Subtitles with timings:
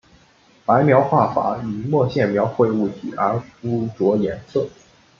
[0.65, 4.67] 白描画法以墨线描绘物体而不着颜色。